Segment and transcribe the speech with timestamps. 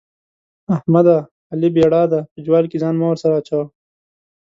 [0.75, 1.17] احمده؛
[1.51, 3.65] علي بېړا دی- په جوال کې ځان مه ورسره اچوه.